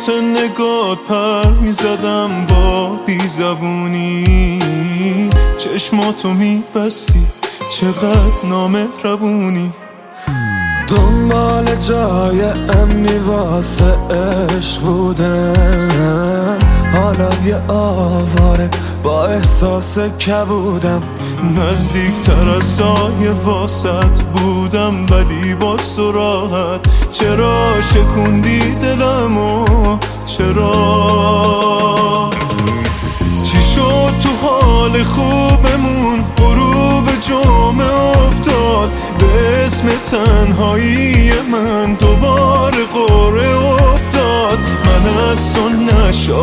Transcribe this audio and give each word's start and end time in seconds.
باد 0.00 0.98
پر 1.08 1.50
می‌زدم 1.50 2.46
با 2.48 2.96
بیزبونی. 3.06 4.58
چشماتو 5.58 6.28
میبستی 6.28 7.22
چقدر 7.70 8.48
نامهربونی. 8.50 9.72
دنبال 10.88 11.64
جای 11.88 12.42
امنی 12.42 13.18
واسه 13.18 13.84
عشق 13.84 14.80
بودم 14.80 16.59
حالا 17.10 17.28
یه 17.46 17.56
آواره. 17.68 18.70
با 19.02 19.26
احساس 19.26 19.98
کبودم 19.98 21.00
نزدیک 21.56 22.14
تر 22.26 22.50
از 22.56 22.64
سایه 22.64 23.30
واسط 23.44 24.22
بودم 24.34 25.06
ولی 25.06 25.54
باز 25.54 25.96
تو 25.96 26.12
راحت 26.12 27.10
چرا 27.10 27.80
شکوندی 27.80 28.74
دلمو؟ 28.74 29.64
چرا؟ 30.26 30.70
چی 33.44 33.62
شد 33.74 34.12
تو 34.22 34.28
حال 34.42 35.02
خوبمون؟ 35.02 36.18
غروب 36.38 37.04
جمعه 37.28 38.26
افتاد. 38.26 38.90
به 39.18 39.64
اسم 39.64 39.88
تنهایی 39.88 41.30
من. 41.52 41.94
دوباره 41.94 42.84
قره 42.92 43.69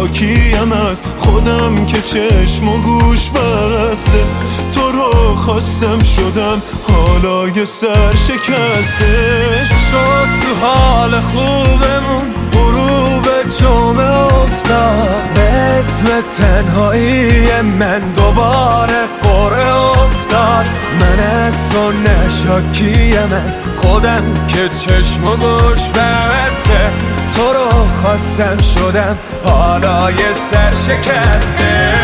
نشاکیم 0.08 0.72
از 0.72 0.98
خودم 1.18 1.86
که 1.86 2.02
چشم 2.02 2.68
و 2.68 2.82
گوش 2.82 3.30
بسته 3.30 4.26
تو 4.72 4.92
رو 4.92 5.36
خواستم 5.36 6.04
شدم 6.04 6.62
حالا 6.88 7.50
یه 7.50 7.66
سر 7.66 8.16
شکسته. 8.16 9.62
شد 9.92 10.28
تو 10.42 10.66
حال 10.66 11.22
خوبمون 11.22 12.34
غروب 12.54 13.26
جمعه 13.60 14.24
افتاد. 14.24 15.38
اسم 15.38 16.06
تنهایی 16.38 17.62
من 17.62 18.00
دوباره 18.00 19.06
قره 19.24 19.76
افتاد. 19.76 20.66
من 21.00 21.24
از 21.24 21.70
تو 21.70 21.92
نشاکیم 21.92 23.34
از 23.34 23.58
خودم 23.82 24.34
که 24.48 24.70
چشم 24.70 25.28
و 25.28 25.36
گوش 25.36 25.90
بسته 25.90 27.17
خواستم 28.04 28.58
شدم 28.62 29.18
حالا 29.44 30.12
یه 30.12 30.34
سر 30.52 30.72
شکسته 30.72 31.98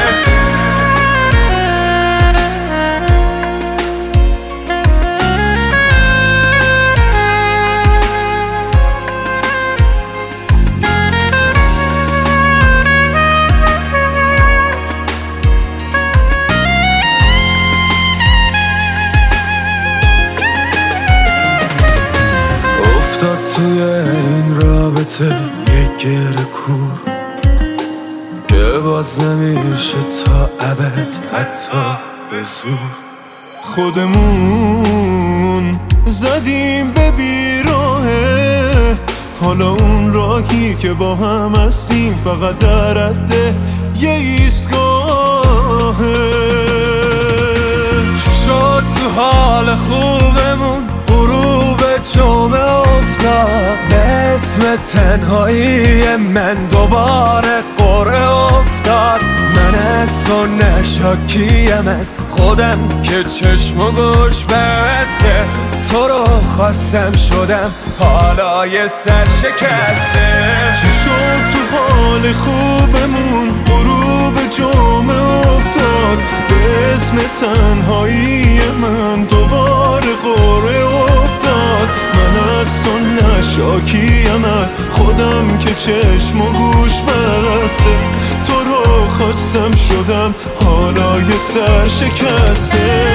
افتاد 22.98 23.37
توی 23.55 23.81
این 23.81 24.61
رابطه. 24.61 25.62
گره 26.03 26.45
کور. 26.53 26.99
که 28.47 28.80
باز 28.83 29.19
نمیشه 29.21 29.97
تا 30.25 30.49
ابد 30.59 31.14
حتی 31.33 31.97
به 32.31 32.43
زور. 32.43 32.91
خودمون 33.61 35.03
زدیم 36.05 36.87
به 36.87 37.11
بیراهه 37.11 38.97
حالا 39.42 39.69
اون 39.69 40.13
راهی 40.13 40.75
که 40.75 40.93
با 40.93 41.15
هم 41.15 41.55
هستیم 41.55 42.15
فقط 42.15 42.58
در 42.58 42.93
رده 42.93 43.55
یه 43.99 44.09
ایستگاهه 44.09 44.83
اسم 54.33 54.76
تنهایی 54.76 56.16
من 56.16 56.54
دوباره 56.54 57.61
قره 57.77 58.30
افتاد. 58.32 59.21
من 59.55 59.76
از 59.76 60.26
تو 60.26 60.45
نشاکیم 60.45 61.88
از 61.88 62.14
خودم 62.30 63.02
که 63.04 63.23
چشم 63.23 63.82
و 63.82 63.92
گوش 63.92 64.45
بسته 64.45 65.45
تو 65.92 66.08
رو 66.08 66.26
خواستم 66.26 67.11
شدم 67.16 67.72
حالا 67.99 68.67
یه 68.67 68.88
سر 68.88 69.26
شکسته 69.26 70.73
چی 70.82 70.88
شد 70.88 71.52
تو 71.54 71.77
حال 71.77 72.32
خوبمون؟ 72.33 73.64
غروب 73.67 74.33
جمعه 74.58 75.48
افتاد. 75.58 76.17
به 76.49 76.93
اسم 76.93 77.17
تنهایی 77.17 78.52
تو 83.55 83.61
نشاکیم 83.61 84.43
از 84.43 84.69
خودم 84.89 85.58
که 85.58 85.73
چشم 85.73 86.41
و 86.41 86.45
گوش 86.45 87.02
بسته 87.02 87.95
تو 88.47 88.53
رو 88.53 89.09
خواستم 89.09 89.75
شدم 89.75 90.36
حالا 90.65 91.19
یه 91.19 91.37
سر 91.37 91.87
شکسته 91.87 93.13